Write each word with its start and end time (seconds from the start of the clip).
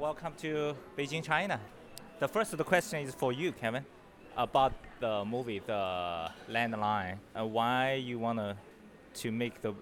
welcome 0.00 0.32
to 0.38 0.74
Beijing, 0.96 1.22
China. 1.22 1.60
The 2.20 2.26
first 2.26 2.56
the 2.56 2.64
question 2.64 3.00
is 3.00 3.14
for 3.14 3.34
you, 3.34 3.52
Kevin, 3.52 3.84
about 4.34 4.72
the 4.98 5.26
movie, 5.26 5.58
the 5.58 6.30
Landline, 6.48 7.18
and 7.34 7.52
why 7.52 7.94
you 7.96 8.18
wanna 8.18 8.56
to 9.16 9.30
make 9.30 9.60
the 9.60 9.74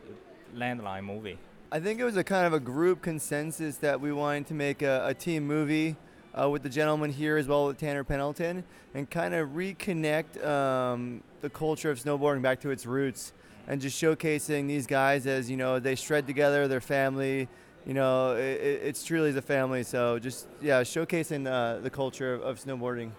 Landline 0.57 1.05
movie. 1.05 1.39
I 1.71 1.79
think 1.79 2.01
it 2.01 2.05
was 2.05 2.17
a 2.17 2.25
kind 2.25 2.49
of 2.49 2.53
a 2.53 2.59
group 2.59 3.01
consensus 3.01 3.77
that 3.77 4.01
we 4.01 4.11
wanted 4.11 4.49
to 4.49 4.55
make 4.55 4.83
a, 4.83 5.07
a 5.07 5.15
team 5.15 5.47
movie 5.47 5.95
uh, 6.35 6.51
with 6.51 6.65
the 6.65 6.69
gentleman 6.69 7.13
here 7.13 7.37
as 7.37 7.47
well 7.47 7.69
with 7.69 7.79
Tanner 7.79 8.03
Pendleton 8.03 8.65
and 8.95 9.09
kind 9.09 9.35
of 9.35 9.51
reconnect 9.51 10.45
um, 10.45 11.23
the 11.43 11.51
culture 11.51 11.93
of 11.93 12.03
snowboarding 12.03 12.43
back 12.43 12.61
to 12.63 12.71
its 12.71 12.87
roots 12.87 13.33
and 13.69 13.81
just 13.81 14.03
showcasing 14.03 14.67
these 14.67 14.89
guys 14.89 15.29
as 15.29 15.49
you 15.49 15.57
know 15.57 15.79
they 15.79 15.95
shred 15.95 16.27
together, 16.27 16.67
they're 16.67 16.81
family. 16.81 17.47
You 17.87 17.95
know, 17.95 18.37
it, 18.37 18.61
it's 18.61 19.05
truly 19.05 19.33
the 19.33 19.43
family. 19.43 19.83
So 19.83 20.19
just 20.19 20.47
yeah, 20.61 20.83
showcasing 20.83 21.45
the, 21.45 21.81
the 21.83 21.91
culture 21.91 22.35
of, 22.35 22.43
of 22.43 22.61
snowboarding. 22.61 23.11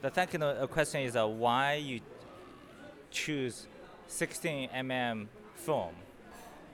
The 0.00 0.12
second 0.12 0.42
uh, 0.42 0.66
question 0.66 1.02
is 1.02 1.14
uh, 1.14 1.26
why 1.26 1.74
you 1.74 2.00
choose 3.10 3.66
16 4.08 4.70
mm 4.70 5.26
film. 5.54 5.94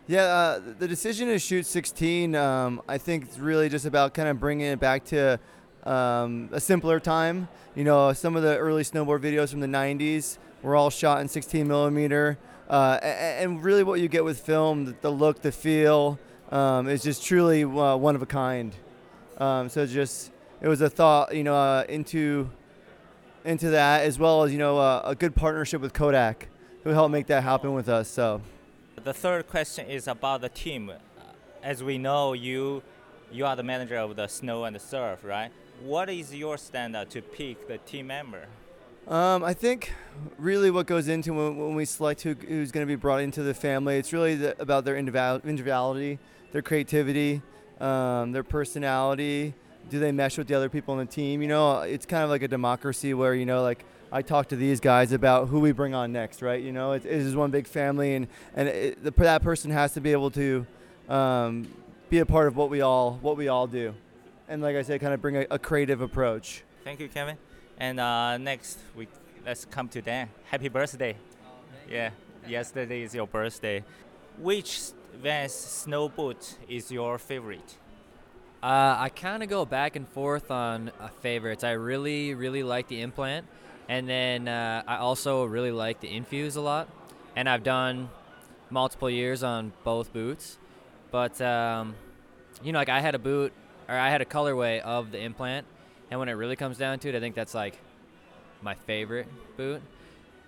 Yeah, 0.06 0.22
uh, 0.22 0.60
the 0.78 0.88
decision 0.88 1.28
to 1.28 1.38
shoot 1.38 1.66
16, 1.66 2.34
um, 2.34 2.80
I 2.88 2.96
think 2.96 3.24
it's 3.24 3.38
really 3.38 3.68
just 3.68 3.84
about 3.84 4.14
kind 4.14 4.28
of 4.28 4.40
bringing 4.40 4.66
it 4.68 4.80
back 4.80 5.04
to 5.06 5.38
um, 5.84 6.48
a 6.50 6.60
simpler 6.60 6.98
time. 6.98 7.48
You 7.74 7.84
know, 7.84 8.14
some 8.14 8.34
of 8.34 8.42
the 8.42 8.56
early 8.56 8.82
snowboard 8.82 9.20
videos 9.20 9.50
from 9.50 9.60
the 9.60 9.66
90s 9.66 10.38
were 10.62 10.74
all 10.74 10.88
shot 10.88 11.20
in 11.20 11.28
16 11.28 11.68
millimeter. 11.68 12.38
Uh, 12.70 12.98
and, 13.02 13.62
really, 13.62 13.82
what 13.82 14.00
you 14.00 14.09
get 14.09 14.24
with 14.24 14.40
film, 14.40 14.96
the 15.00 15.10
look, 15.10 15.42
the 15.42 15.52
feel, 15.52 16.18
um, 16.51 16.88
is 16.88 17.02
just 17.02 17.25
truly 17.25 17.65
uh, 17.65 17.96
one 17.96 18.15
of 18.15 18.23
a 18.23 18.27
kind. 18.27 18.74
Um, 19.38 19.68
so 19.68 19.87
just 19.87 20.30
it 20.60 20.68
was 20.68 20.80
a 20.80 20.90
thought, 20.90 21.35
you 21.35 21.45
know, 21.45 21.55
uh, 21.55 21.85
into 21.88 22.51
into 23.45 23.71
that 23.71 24.02
as 24.02 24.18
well 24.18 24.43
as 24.43 24.52
you 24.52 24.59
know 24.59 24.79
uh, 24.79 25.02
a 25.05 25.15
good 25.15 25.35
partnership 25.35 25.80
with 25.80 25.93
Kodak, 25.93 26.49
who 26.85 26.90
helped 26.90 27.13
make 27.13 27.27
that 27.29 27.43
happen 27.43 27.74
with 27.74 27.88
us. 27.88 28.09
So. 28.09 28.40
The 29.05 29.15
third 29.15 29.46
question 29.46 29.88
is 29.88 30.09
about 30.09 30.40
the 30.40 30.49
team. 30.49 30.93
As 31.63 31.85
we 31.85 31.99
know, 31.99 32.32
you 32.32 32.83
you 33.30 33.46
are 33.46 33.55
the 33.55 33.62
manager 33.62 33.96
of 33.96 34.16
the 34.16 34.27
snow 34.27 34.65
and 34.65 34.74
the 34.74 34.80
surf, 34.80 35.21
right? 35.23 35.51
What 35.83 36.10
is 36.10 36.35
your 36.35 36.59
standard 36.59 37.10
to 37.10 37.23
pick 37.23 37.68
the 37.68 37.79
team 37.79 38.09
member? 38.09 38.46
Um, 39.09 39.42
I 39.42 39.54
think 39.54 39.95
really 40.37 40.70
what 40.70 40.87
goes 40.87 41.09
into 41.09 41.32
when, 41.32 41.56
when 41.56 41.74
we 41.74 41.87
select 41.87 42.20
who, 42.20 42.34
who's 42.34 42.70
going 42.70 42.87
to 42.87 42.87
be 42.87 42.95
brought 42.95 43.23
into 43.23 43.42
the 43.42 43.54
family, 43.54 43.96
it's 43.96 44.12
really 44.12 44.34
the, 44.34 44.60
about 44.60 44.84
their 44.84 44.98
individuality, 44.98 46.18
their 46.52 46.60
creativity, 46.60 47.40
um, 47.80 48.32
their 48.32 48.42
personality. 48.42 49.54
Do 49.88 49.98
they 49.98 50.12
mesh 50.12 50.37
with 50.37 50.46
the 50.46 50.54
other 50.54 50.68
people 50.68 50.92
on 50.92 50.98
the 50.98 51.10
team? 51.10 51.40
You 51.40 51.48
know, 51.48 51.80
it's 51.80 52.04
kind 52.04 52.23
of 52.23 52.28
like 52.28 52.42
a 52.42 52.48
democracy 52.48 53.15
where 53.15 53.34
you 53.34 53.46
know, 53.46 53.62
like 53.62 53.82
I 54.12 54.20
talk 54.20 54.48
to 54.48 54.56
these 54.56 54.78
guys 54.78 55.12
about 55.12 55.48
who 55.48 55.60
we 55.60 55.72
bring 55.72 55.95
on 55.95 56.12
next, 56.12 56.43
right? 56.43 56.62
You 56.62 56.72
know, 56.72 56.93
it, 56.93 57.06
it 57.06 57.12
is 57.12 57.34
one 57.34 57.50
big 57.50 57.66
family, 57.66 58.15
and 58.15 58.28
and 58.54 58.68
it, 58.68 59.02
the, 59.02 59.10
that 59.10 59.43
person 59.43 59.70
has 59.70 59.95
to 59.95 60.02
be 60.02 60.12
able 60.12 60.30
to 60.32 60.66
um, 61.09 61.66
be 62.10 62.18
a 62.18 62.26
part 62.26 62.46
of 62.46 62.56
what 62.56 62.68
we 62.68 62.82
all 62.82 63.18
what 63.22 63.38
we 63.38 63.48
all 63.48 63.66
do, 63.66 63.95
and 64.48 64.60
like 64.60 64.76
I 64.76 64.82
said, 64.82 65.00
kind 65.00 65.15
of 65.15 65.22
bring 65.22 65.38
a, 65.38 65.47
a 65.50 65.59
creative 65.59 66.03
approach. 66.03 66.62
Thank 66.84 67.00
you, 67.00 67.09
Kevin. 67.09 67.38
And 67.78 68.00
uh, 68.00 68.38
next, 68.38 68.78
we 68.97 69.06
let's 69.47 69.65
come 69.65 69.88
to 69.91 70.03
Dan. 70.03 70.28
Happy 70.50 70.69
birthday! 70.69 71.16
Yeah, 71.88 72.10
yesterday 72.47 73.03
is 73.03 73.15
your 73.15 73.26
birthday. 73.26 73.84
Which 74.37 74.81
Vans 75.22 75.53
snow 75.53 76.09
boot 76.09 76.56
is 76.69 76.91
your 76.91 77.19
favorite? 77.19 77.76
Uh, 78.62 78.97
I 78.99 79.10
kind 79.15 79.44
of 79.44 79.49
go 79.49 79.65
back 79.65 79.94
and 79.94 80.09
forth 80.09 80.50
on 80.50 80.91
uh, 81.00 81.09
favorites. 81.21 81.62
I 81.62 81.72
really, 81.72 82.34
really 82.34 82.65
like 82.65 82.89
the 82.89 83.00
implant. 83.00 83.47
And 83.89 84.09
then 84.09 84.49
uh, 84.49 84.83
I 84.87 84.97
also 84.97 85.45
really 85.45 85.71
like 85.71 86.00
the 86.00 86.15
infuse 86.15 86.56
a 86.56 86.60
lot. 86.60 86.89
And 87.37 87.49
I've 87.49 87.62
done 87.62 88.10
multiple 88.71 89.09
years 89.09 89.45
on 89.45 89.72
both 89.84 90.12
boots. 90.12 90.59
But, 91.12 91.41
um, 91.41 91.95
you 92.62 92.72
know, 92.72 92.81
like 92.81 92.89
I 92.89 93.00
had 93.00 93.15
a 93.15 93.19
boot, 93.19 93.53
or 93.89 93.95
I 93.95 94.10
had 94.10 94.21
a 94.21 94.25
colorway 94.25 94.81
of 94.81 95.12
the 95.12 95.21
implant. 95.21 95.65
And 96.11 96.19
when 96.19 96.29
it 96.29 96.33
really 96.33 96.57
comes 96.57 96.79
down 96.79 96.99
to 97.01 97.09
it, 97.09 97.15
I 97.15 97.21
think 97.21 97.35
that's 97.35 97.55
like 97.55 97.79
my 98.63 98.75
favorite 98.75 99.29
boot. 99.57 99.83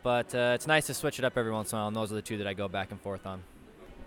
But 0.03 0.35
uh, 0.35 0.53
it's 0.55 0.67
nice 0.67 0.87
to 0.87 0.95
switch 0.95 1.19
it 1.19 1.25
up 1.25 1.37
every 1.37 1.53
once 1.53 1.73
in 1.73 1.77
a 1.77 1.81
while. 1.81 1.89
And 1.89 1.97
those 1.97 2.11
are 2.11 2.15
the 2.15 2.23
two 2.23 2.39
that 2.39 2.47
I 2.47 2.55
go 2.55 2.69
back 2.69 2.91
and 2.91 3.01
forth 3.01 3.27
on. 3.27 3.43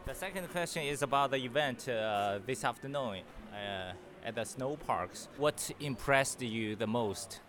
The 0.05 0.15
second 0.15 0.49
question 0.51 0.83
is 0.83 1.01
about 1.01 1.31
the 1.31 1.37
event 1.37 1.87
uh, 1.87 2.39
this 2.45 2.63
afternoon 2.65 3.21
uh, 3.53 3.93
at 4.25 4.35
the 4.35 4.43
snow 4.43 4.75
parks. 4.75 5.29
What 5.37 5.71
impressed 5.79 6.41
you 6.41 6.75
the 6.75 6.87
most? 6.87 7.39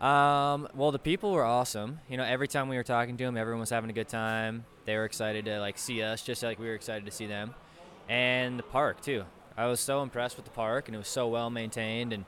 Um, 0.00 0.68
well, 0.74 0.92
the 0.92 0.98
people 0.98 1.32
were 1.32 1.44
awesome. 1.44 2.00
You 2.08 2.18
know, 2.18 2.24
every 2.24 2.48
time 2.48 2.68
we 2.68 2.76
were 2.76 2.84
talking 2.84 3.16
to 3.16 3.24
them, 3.24 3.36
everyone 3.36 3.60
was 3.60 3.70
having 3.70 3.88
a 3.88 3.94
good 3.94 4.08
time. 4.08 4.66
They 4.84 4.94
were 4.96 5.06
excited 5.06 5.46
to 5.46 5.58
like 5.58 5.78
see 5.78 6.02
us, 6.02 6.22
just 6.22 6.42
like 6.42 6.58
we 6.58 6.66
were 6.66 6.74
excited 6.74 7.06
to 7.06 7.10
see 7.12 7.26
them. 7.26 7.54
And 8.08 8.58
the 8.58 8.62
park 8.62 9.00
too. 9.00 9.24
I 9.56 9.66
was 9.66 9.80
so 9.80 10.02
impressed 10.02 10.36
with 10.36 10.44
the 10.44 10.50
park, 10.50 10.88
and 10.88 10.94
it 10.94 10.98
was 10.98 11.08
so 11.08 11.28
well 11.28 11.50
maintained. 11.50 12.12
And 12.12 12.24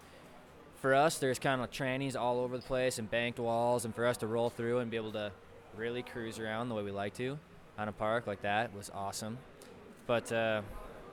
for 0.76 0.94
us, 0.94 1.18
there's 1.18 1.38
kind 1.38 1.60
of 1.60 1.70
trannies 1.70 2.16
all 2.16 2.40
over 2.40 2.56
the 2.56 2.62
place 2.62 2.98
and 2.98 3.10
banked 3.10 3.38
walls, 3.38 3.84
and 3.84 3.94
for 3.94 4.06
us 4.06 4.16
to 4.18 4.26
roll 4.26 4.50
through 4.50 4.78
and 4.78 4.90
be 4.90 4.96
able 4.96 5.12
to 5.12 5.32
really 5.76 6.02
cruise 6.02 6.38
around 6.38 6.68
the 6.68 6.74
way 6.74 6.82
we 6.82 6.90
like 6.90 7.14
to 7.14 7.38
on 7.78 7.88
a 7.88 7.92
park 7.92 8.26
like 8.26 8.42
that 8.42 8.74
was 8.74 8.90
awesome. 8.94 9.38
But 10.06 10.32
uh, 10.32 10.62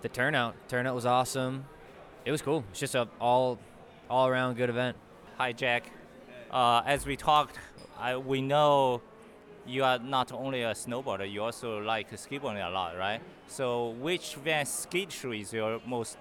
the 0.02 0.10
turnout, 0.10 0.56
turnout 0.70 0.96
was 0.96 1.06
awesome. 1.06 1.66
It 2.24 2.32
was 2.32 2.42
cool. 2.42 2.64
It's 2.72 2.80
just 2.80 2.96
a 2.96 3.08
all 3.20 3.60
all 4.10 4.28
around 4.28 4.56
good 4.56 4.70
event. 4.70 4.98
Hi, 5.38 5.52
Jack 5.52 5.92
uh, 6.56 6.82
as 6.86 7.06
we 7.06 7.18
talked, 7.18 7.58
I, 8.00 8.18
we 8.18 8.42
know 8.42 9.02
you 9.66 9.84
are 9.84 10.00
not 10.00 10.32
only 10.32 10.64
a 10.64 10.74
snowboarder, 10.74 11.32
you 11.32 11.44
also 11.44 11.80
like 11.80 12.12
skateboarding 12.12 12.66
a 12.66 12.70
lot, 12.70 12.98
right? 12.98 13.22
So, 13.48 13.90
which 14.00 14.36
Vans 14.36 14.70
skate 14.70 15.12
shoe 15.12 15.32
is 15.32 15.54
your 15.54 15.82
most 15.86 16.18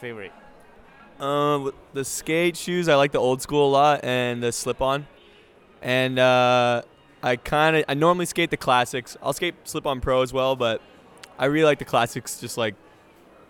favorite? 0.00 0.32
Um, 1.20 1.72
the 1.92 2.04
skate 2.04 2.56
shoes, 2.56 2.88
I 2.88 2.96
like 2.96 3.12
the 3.12 3.18
old 3.18 3.42
school 3.42 3.68
a 3.68 3.72
lot, 3.72 4.04
and 4.04 4.42
the 4.42 4.52
slip-on. 4.52 5.06
And 5.80 6.18
uh, 6.18 6.82
I 7.22 7.36
kind 7.36 7.76
of, 7.76 7.84
I 7.88 7.94
normally 7.94 8.26
skate 8.26 8.50
the 8.50 8.56
classics. 8.56 9.16
I'll 9.22 9.32
skate 9.32 9.54
slip-on 9.64 10.00
pro 10.00 10.22
as 10.22 10.32
well, 10.32 10.56
but 10.56 10.80
I 11.38 11.46
really 11.46 11.64
like 11.64 11.78
the 11.78 11.84
classics. 11.84 12.40
Just 12.40 12.58
like 12.58 12.74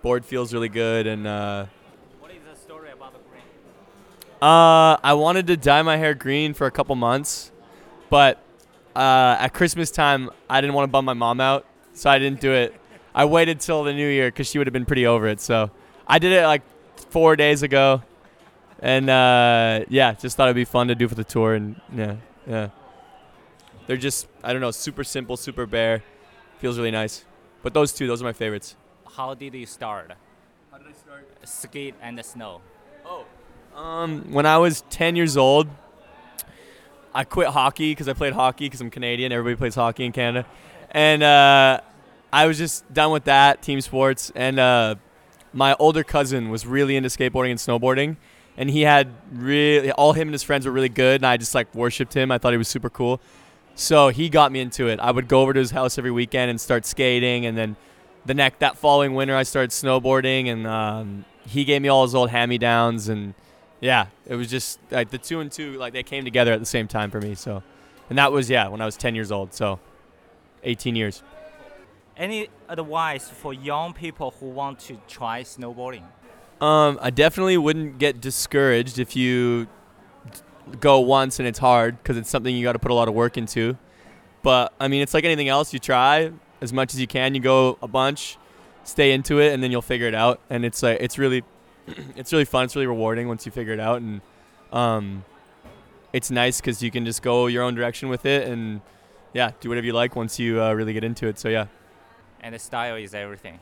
board 0.03 0.25
feels 0.25 0.53
really 0.53 0.69
good, 0.69 1.07
and 1.07 1.27
uh, 1.27 1.67
what 2.21 2.31
is 2.31 2.43
the 2.49 2.57
story 2.57 2.91
about 2.91 3.13
the 3.13 3.19
green? 3.31 3.43
uh, 4.43 4.97
I 5.03 5.15
wanted 5.15 5.47
to 5.49 5.57
dye 5.57 5.83
my 5.83 5.97
hair 5.97 6.15
green 6.15 6.55
for 6.55 6.67
a 6.67 6.71
couple 6.71 6.95
months, 6.97 7.53
but 8.11 8.43
uh, 8.95 9.37
at 9.39 9.49
Christmas 9.55 9.91
time, 9.91 10.31
I 10.49 10.61
didn't 10.61 10.75
want 10.75 10.85
to 10.85 10.93
bum 10.93 11.05
my 11.05 11.15
mom 11.15 11.41
out, 11.41 11.67
so 11.95 12.11
I 12.11 12.19
didn't 12.19 12.41
do 12.41 12.53
it. 12.53 12.75
I 13.15 13.25
waited 13.25 13.61
till 13.61 13.85
the 13.85 13.93
new 13.93 14.09
year 14.09 14.29
because 14.29 14.49
she 14.49 14.59
would 14.59 14.67
have 14.67 14.73
been 14.73 14.87
pretty 14.87 15.07
over 15.07 15.29
it. 15.29 15.41
So 15.41 15.71
I 16.07 16.19
did 16.19 16.33
it 16.33 16.45
like 16.45 16.63
four 17.11 17.37
days 17.37 17.63
ago, 17.63 18.03
and 18.81 19.09
uh, 19.11 19.85
yeah, 19.89 20.13
just 20.13 20.37
thought 20.37 20.49
it'd 20.49 20.57
be 20.57 20.65
fun 20.65 20.89
to 20.89 20.95
do 20.95 21.09
for 21.09 21.15
the 21.15 21.25
tour. 21.25 21.55
And 21.55 21.81
yeah, 21.95 22.17
yeah, 22.47 22.69
they're 23.87 23.97
just 23.97 24.29
I 24.43 24.53
don't 24.53 24.63
know, 24.63 24.71
super 24.71 25.05
simple, 25.05 25.37
super 25.37 25.67
bare, 25.67 26.03
feels 26.59 26.79
really 26.79 26.91
nice. 26.91 27.25
But 27.63 27.75
those 27.75 27.93
two, 27.93 28.07
those 28.07 28.23
are 28.23 28.25
my 28.25 28.33
favorites. 28.33 28.77
How 29.17 29.35
did 29.35 29.55
you 29.55 29.67
start? 29.67 30.13
How 30.71 30.79
did 30.79 30.89
I 30.89 30.93
start? 30.93 31.29
Skate 31.45 31.95
and 32.01 32.17
the 32.19 32.23
snow. 32.23 32.61
Oh, 33.05 33.27
um, 33.77 34.33
when 34.33 34.47
I 34.47 34.59
was 34.59 34.83
10 34.91 35.17
years 35.17 35.37
old, 35.37 35.69
I 37.15 37.25
quit 37.25 37.49
hockey 37.49 37.91
because 37.93 38.09
I 38.09 38.15
played 38.15 38.33
hockey 38.33 38.67
because 38.67 38.81
I'm 38.81 38.91
Canadian. 38.91 39.33
Everybody 39.33 39.57
plays 39.57 39.75
hockey 39.75 40.05
in 40.05 40.13
Canada, 40.13 40.49
and 40.91 41.23
uh, 41.23 41.81
I 42.33 42.47
was 42.47 42.59
just 42.59 42.93
done 42.93 43.13
with 43.13 43.25
that 43.25 43.63
team 43.63 43.81
sports. 43.81 44.33
And 44.35 44.59
uh, 44.59 44.95
my 45.53 45.75
older 45.79 46.05
cousin 46.05 46.49
was 46.49 46.67
really 46.67 46.97
into 46.97 47.09
skateboarding 47.09 47.51
and 47.51 47.61
snowboarding, 47.61 48.17
and 48.57 48.71
he 48.71 48.83
had 48.83 49.13
really 49.33 49.93
all 49.93 50.15
him 50.15 50.29
and 50.29 50.35
his 50.35 50.43
friends 50.43 50.65
were 50.65 50.73
really 50.73 50.89
good. 50.89 51.17
And 51.17 51.27
I 51.27 51.37
just 51.37 51.55
like 51.55 51.75
worshipped 51.75 52.15
him. 52.15 52.31
I 52.31 52.39
thought 52.39 52.53
he 52.53 52.59
was 52.59 52.69
super 52.69 52.91
cool. 52.91 53.21
So 53.75 54.09
he 54.09 54.29
got 54.29 54.53
me 54.53 54.61
into 54.61 54.89
it. 54.89 55.01
I 55.01 55.11
would 55.11 55.29
go 55.29 55.41
over 55.41 55.53
to 55.53 55.61
his 55.61 55.71
house 55.71 55.99
every 55.99 56.11
weekend 56.11 56.51
and 56.51 56.61
start 56.61 56.87
skating, 56.87 57.45
and 57.47 57.57
then 57.57 57.77
the 58.25 58.35
next 58.35 58.61
that 58.61 58.79
following 58.79 59.15
winter 59.15 59.37
I 59.37 59.43
started 59.43 59.71
snowboarding, 59.71 60.47
and 60.47 60.67
um, 60.67 61.25
he 61.47 61.65
gave 61.65 61.83
me 61.83 61.89
all 61.89 62.05
his 62.05 62.15
old 62.15 62.31
hand 62.31 62.49
me 62.49 62.59
downs 62.59 63.09
and 63.09 63.35
yeah, 63.83 64.07
it 64.27 64.37
was 64.37 64.49
just 64.49 64.79
like 64.93 65.11
the 65.11 65.19
two 65.19 65.41
and 65.41 65.51
two, 65.51 65.77
like 65.77 65.93
they 65.93 66.05
came 66.05 66.25
together 66.25 66.53
at 66.53 66.61
the 66.61 66.67
same 66.67 66.87
time 66.87 67.11
for 67.11 67.21
me. 67.21 67.35
So, 67.35 67.65
and 68.09 68.17
that 68.17 68.31
was 68.31 68.49
yeah 68.49 68.69
when 68.69 68.81
I 68.81 68.87
was 68.87 68.97
10 68.97 69.17
years 69.17 69.33
old. 69.33 69.53
So, 69.53 69.81
18 70.63 70.95
years. 70.95 71.23
Any 72.17 72.49
advice 72.69 73.29
for 73.29 73.53
young 73.53 73.93
people 73.93 74.35
who 74.39 74.47
want 74.51 74.79
to 74.81 75.01
try 75.09 75.43
snowboarding? 75.43 76.05
Um, 76.61 76.97
I 77.03 77.11
definitely 77.11 77.59
wouldn't 77.59 77.99
get 77.99 78.21
discouraged 78.21 79.01
if 79.01 79.17
you 79.17 79.67
go 80.79 81.01
once 81.01 81.41
and 81.41 81.49
it's 81.49 81.59
hard 81.59 82.01
because 82.01 82.17
it's 82.17 82.31
something 82.31 82.55
you 82.55 82.63
got 82.63 82.75
to 82.75 82.79
put 82.79 82.93
a 82.93 82.95
lot 82.95 83.09
of 83.09 83.15
work 83.15 83.37
into. 83.37 83.77
But 84.43 84.73
I 84.79 84.87
mean, 84.87 85.03
it's 85.03 85.13
like 85.13 85.25
anything 85.25 85.49
else. 85.49 85.73
You 85.73 85.81
try 85.81 86.31
as 86.61 86.73
much 86.73 86.95
as 86.95 87.01
you 87.01 87.09
can. 87.09 87.35
You 87.35 87.41
go 87.41 87.79
a 87.83 87.89
bunch, 87.89 88.39
stay 88.85 89.11
into 89.11 89.41
it, 89.41 89.53
and 89.53 89.61
then 89.61 89.73
you'll 89.73 89.83
figure 89.83 90.07
it 90.07 90.15
out. 90.15 90.41
And 90.49 90.65
it's 90.65 90.85
like 90.85 90.99
it's 91.01 91.19
really 91.19 91.43
it's 92.17 92.33
really 92.33 92.45
fun. 92.45 92.65
It's 92.65 92.77
really 92.77 92.87
rewarding 92.87 93.29
once 93.29 93.47
you 93.47 93.53
figure 93.53 93.73
it 93.73 93.81
out, 93.81 94.01
and 94.01 94.21
um, 94.73 95.25
it's 96.13 96.31
nice 96.31 96.61
because 96.61 96.83
you 96.83 96.91
can 96.91 97.05
just 97.05 97.23
go 97.23 97.47
your 97.47 97.63
own 97.63 97.75
direction 97.75 98.09
with 98.09 98.27
it, 98.27 98.49
and 98.49 98.81
yeah, 99.33 99.53
do 99.61 99.69
whatever 99.69 99.87
you 99.87 99.93
like 99.93 100.17
once 100.17 100.39
you 100.39 100.63
uh, 100.63 100.73
really 100.73 100.93
get 100.93 101.05
into 101.05 101.27
it. 101.27 101.39
So 101.39 101.49
yeah. 101.49 101.67
And 102.41 102.55
the 102.55 102.59
style 102.59 102.97
is 102.97 103.15
everything. 103.15 103.61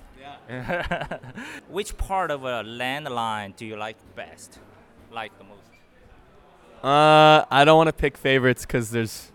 Yeah. 0.48 1.18
Which 1.68 1.96
part 1.96 2.30
of 2.30 2.44
a 2.44 2.62
landline 2.62 3.56
do 3.56 3.66
you 3.66 3.76
like 3.76 3.96
best? 4.16 4.58
Like 5.12 5.36
the 5.38 5.44
most? 5.44 5.60
Uh, 6.82 7.44
I 7.50 7.64
don't 7.64 7.76
want 7.76 7.88
to 7.88 7.92
pick 7.92 8.16
favorites 8.16 8.64
because 8.64 8.90
there's 8.90 9.30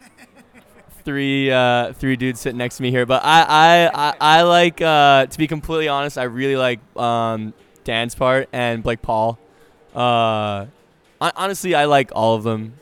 three 1.04 1.50
uh, 1.50 1.92
three 1.92 2.16
dudes 2.16 2.40
sitting 2.40 2.58
next 2.58 2.78
to 2.78 2.82
me 2.82 2.90
here. 2.90 3.04
But 3.04 3.22
I 3.24 3.42
I, 3.42 3.90
I, 3.94 4.14
I 4.20 4.42
like 4.42 4.80
uh, 4.80 5.26
to 5.26 5.38
be 5.38 5.46
completely 5.46 5.88
honest. 5.88 6.16
I 6.16 6.24
really 6.24 6.56
like 6.56 6.80
um, 6.96 7.52
Dan's 7.86 8.14
part 8.14 8.50
and 8.52 8.82
Blake 8.82 9.00
Paul. 9.00 9.38
Uh, 9.94 10.66
honestly, 11.20 11.74
I 11.74 11.86
like 11.86 12.10
all 12.14 12.34
of 12.34 12.42
them. 12.42 12.74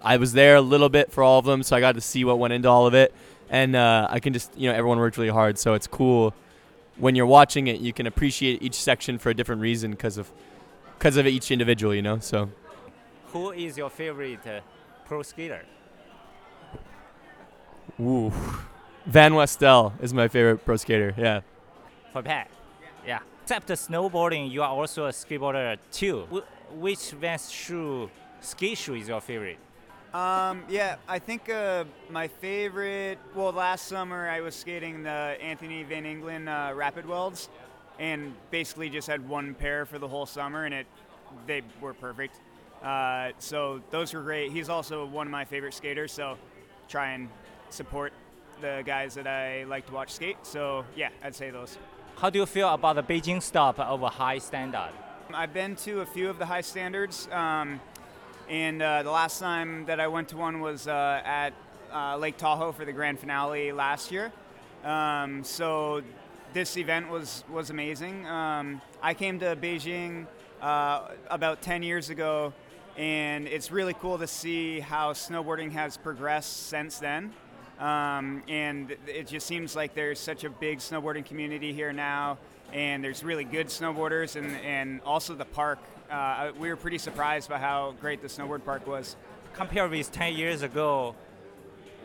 I 0.00 0.18
was 0.18 0.32
there 0.32 0.56
a 0.56 0.60
little 0.60 0.88
bit 0.88 1.10
for 1.10 1.24
all 1.24 1.38
of 1.38 1.44
them, 1.44 1.62
so 1.62 1.74
I 1.74 1.80
got 1.80 1.96
to 1.96 2.00
see 2.00 2.24
what 2.24 2.38
went 2.38 2.52
into 2.52 2.68
all 2.68 2.86
of 2.86 2.94
it. 2.94 3.12
And 3.50 3.74
uh, 3.74 4.06
I 4.08 4.20
can 4.20 4.32
just 4.32 4.56
you 4.56 4.68
know 4.68 4.76
everyone 4.76 4.98
worked 4.98 5.16
really 5.16 5.30
hard, 5.30 5.58
so 5.58 5.74
it's 5.74 5.86
cool 5.86 6.34
when 6.96 7.16
you're 7.16 7.26
watching 7.26 7.66
it. 7.66 7.80
You 7.80 7.92
can 7.92 8.06
appreciate 8.06 8.62
each 8.62 8.74
section 8.74 9.18
for 9.18 9.30
a 9.30 9.34
different 9.34 9.60
reason 9.60 9.90
because 9.90 10.18
of 10.18 10.30
because 10.98 11.16
of 11.16 11.26
each 11.26 11.50
individual, 11.50 11.94
you 11.94 12.02
know. 12.02 12.18
So. 12.20 12.50
Who 13.32 13.50
is 13.52 13.78
your 13.78 13.88
favorite 13.88 14.46
uh, 14.46 14.60
pro 15.06 15.22
skater? 15.22 15.62
Ooh. 17.98 18.30
Van 19.06 19.32
Westel 19.32 19.92
is 20.02 20.12
my 20.12 20.28
favorite 20.28 20.64
pro 20.64 20.76
skater. 20.76 21.14
Yeah. 21.16 21.40
For 22.12 22.22
Pat? 22.22 22.48
Yeah. 23.06 23.20
Except 23.42 23.68
snowboarding, 23.68 24.50
you 24.50 24.62
are 24.62 24.68
also 24.68 25.06
a 25.06 25.10
skateboarder 25.10 25.78
too. 25.90 26.26
Which 26.74 27.10
Vans 27.10 27.50
shoe, 27.50 28.10
ski 28.40 28.74
shoe 28.74 28.94
is 28.94 29.08
your 29.08 29.20
favorite? 29.20 29.58
Um, 30.14 30.62
yeah, 30.68 30.96
I 31.08 31.18
think 31.18 31.48
uh, 31.48 31.84
my 32.10 32.28
favorite. 32.28 33.18
Well, 33.34 33.52
last 33.52 33.86
summer 33.88 34.28
I 34.28 34.42
was 34.42 34.54
skating 34.54 35.02
the 35.02 35.10
Anthony 35.40 35.82
Van 35.84 36.04
Engelen 36.04 36.48
uh, 36.48 36.72
Rapid 36.74 37.06
Welds, 37.06 37.48
and 37.98 38.34
basically 38.50 38.90
just 38.90 39.08
had 39.08 39.26
one 39.26 39.54
pair 39.54 39.86
for 39.86 39.98
the 39.98 40.08
whole 40.08 40.26
summer, 40.26 40.64
and 40.64 40.74
it 40.74 40.86
they 41.46 41.62
were 41.80 41.94
perfect. 41.94 42.40
Uh, 42.82 43.30
so 43.38 43.80
those 43.90 44.12
were 44.12 44.22
great. 44.22 44.52
He's 44.52 44.68
also 44.68 45.06
one 45.06 45.26
of 45.26 45.30
my 45.30 45.44
favorite 45.46 45.72
skaters, 45.72 46.12
so 46.12 46.36
try 46.88 47.12
and 47.12 47.28
support 47.70 48.12
the 48.60 48.82
guys 48.84 49.14
that 49.14 49.26
I 49.26 49.64
like 49.64 49.86
to 49.86 49.92
watch 49.94 50.12
skate. 50.12 50.36
So 50.42 50.84
yeah, 50.94 51.08
I'd 51.22 51.34
say 51.34 51.50
those. 51.50 51.78
How 52.16 52.30
do 52.30 52.38
you 52.38 52.46
feel 52.46 52.68
about 52.68 52.96
the 52.96 53.02
Beijing 53.02 53.42
stop 53.42 53.80
of 53.80 54.02
a 54.02 54.08
high 54.08 54.38
standard? 54.38 54.90
I've 55.34 55.52
been 55.52 55.74
to 55.76 56.00
a 56.00 56.06
few 56.06 56.30
of 56.30 56.38
the 56.38 56.46
high 56.46 56.60
standards, 56.60 57.28
um, 57.32 57.80
and 58.48 58.80
uh, 58.80 59.02
the 59.02 59.10
last 59.10 59.40
time 59.40 59.86
that 59.86 59.98
I 59.98 60.06
went 60.06 60.28
to 60.28 60.36
one 60.36 60.60
was 60.60 60.86
uh, 60.86 61.20
at 61.24 61.52
uh, 61.92 62.16
Lake 62.16 62.36
Tahoe 62.36 62.70
for 62.72 62.84
the 62.84 62.92
grand 62.92 63.18
finale 63.18 63.72
last 63.72 64.12
year. 64.12 64.32
Um, 64.84 65.42
so 65.42 66.02
this 66.52 66.76
event 66.76 67.08
was 67.08 67.42
was 67.50 67.70
amazing. 67.70 68.26
Um, 68.26 68.80
I 69.02 69.14
came 69.14 69.40
to 69.40 69.56
Beijing 69.56 70.26
uh, 70.60 71.08
about 71.28 71.60
10 71.60 71.82
years 71.82 72.08
ago, 72.08 72.52
and 72.96 73.48
it's 73.48 73.72
really 73.72 73.94
cool 73.94 74.18
to 74.18 74.26
see 74.26 74.78
how 74.80 75.12
snowboarding 75.12 75.72
has 75.72 75.96
progressed 75.96 76.68
since 76.68 76.98
then. 76.98 77.32
Um, 77.78 78.42
and 78.48 78.94
it 79.06 79.26
just 79.26 79.46
seems 79.46 79.74
like 79.74 79.94
there's 79.94 80.20
such 80.20 80.44
a 80.44 80.50
big 80.50 80.78
snowboarding 80.78 81.24
community 81.24 81.72
here 81.72 81.92
now, 81.92 82.38
and 82.72 83.02
there's 83.02 83.24
really 83.24 83.44
good 83.44 83.66
snowboarders, 83.66 84.36
and, 84.36 84.56
and 84.58 85.00
also 85.02 85.34
the 85.34 85.44
park. 85.44 85.78
Uh, 86.10 86.52
we 86.58 86.68
were 86.68 86.76
pretty 86.76 86.98
surprised 86.98 87.48
by 87.48 87.58
how 87.58 87.94
great 88.00 88.22
the 88.22 88.28
snowboard 88.28 88.64
park 88.64 88.86
was. 88.86 89.16
Compared 89.54 89.90
with 89.90 90.12
10 90.12 90.34
years 90.34 90.62
ago, 90.62 91.14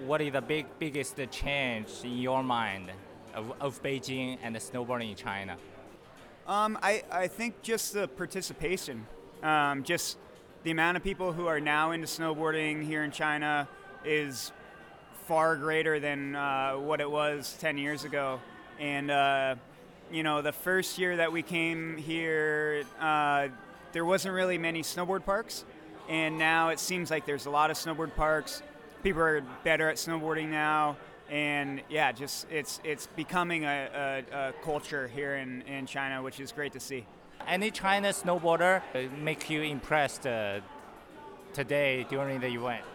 what 0.06 0.22
is 0.22 0.34
the 0.34 0.42
big 0.42 0.66
biggest 0.80 1.20
change 1.32 1.90
in 2.04 2.18
your 2.18 2.44
mind 2.44 2.92
of, 3.34 3.54
of 3.60 3.82
Beijing 3.82 4.38
and 4.42 4.56
the 4.56 4.60
snowboarding 4.60 5.12
in 5.12 5.16
China? 5.16 5.58
Um, 6.48 6.78
I, 6.82 7.04
I 7.12 7.28
think 7.28 7.62
just 7.62 7.94
the 7.94 8.08
participation, 8.08 9.06
um, 9.44 9.84
just 9.84 10.18
the 10.64 10.72
amount 10.72 10.98
of 10.98 11.04
people 11.04 11.34
who 11.34 11.48
are 11.48 11.60
now 11.60 11.92
into 11.92 12.08
snowboarding 12.08 12.86
here 12.86 13.04
in 13.04 13.12
China 13.12 13.68
is 14.06 14.52
far 15.28 15.58
greater 15.58 16.00
than 16.00 16.36
uh, 16.36 16.72
what 16.76 17.02
it 17.02 17.12
was 17.12 17.58
10 17.60 17.78
years 17.78 18.06
ago. 18.06 18.40
And, 18.80 19.12
uh, 19.12 19.56
you 20.10 20.24
know, 20.24 20.42
the 20.42 20.54
first 20.54 20.98
year 20.98 21.18
that 21.18 21.34
we 21.34 21.42
came 21.42 21.98
here, 21.98 22.86
uh, 23.00 23.50
there 23.92 24.06
wasn't 24.06 24.34
really 24.34 24.58
many 24.58 24.84
snowboard 24.84 25.26
parks. 25.26 25.66
And 26.08 26.38
now 26.38 26.70
it 26.70 26.80
seems 26.80 27.12
like 27.12 27.26
there's 27.26 27.46
a 27.46 27.50
lot 27.50 27.70
of 27.70 27.76
snowboard 27.76 28.16
parks. 28.16 28.64
People 29.04 29.22
are 29.22 29.42
better 29.66 29.90
at 29.90 29.98
snowboarding 29.98 30.48
now. 30.48 30.96
And 31.30 31.82
yeah, 31.90 32.14
just 32.14 32.48
it's 32.50 32.80
it's 32.86 33.08
becoming 33.08 33.66
a, 33.66 34.24
a, 34.34 34.38
a 34.38 34.54
culture 34.64 35.10
here 35.10 35.36
in, 35.36 35.62
in 35.64 35.86
China, 35.86 36.24
which 36.24 36.40
is 36.40 36.54
great 36.54 36.72
to 36.72 36.80
see. 36.80 37.06
Any 37.46 37.70
China 37.70 38.10
snowboarder 38.10 38.82
make 39.18 39.50
you 39.50 39.62
impressed 39.62 40.26
uh, 40.26 40.62
today 41.52 42.06
during 42.10 42.40
the 42.40 42.48
event? 42.48 42.86